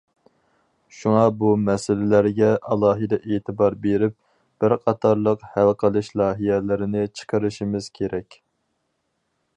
[0.99, 4.17] شۇڭا بۇ مەسىلىلەرگە ئالاھىدە ئېتىبار بېرىپ،
[4.65, 8.43] بىر قاتارلىق ھەل قىلىش لايىھەلىرىنى چىقىرىشىمىز كېرەك.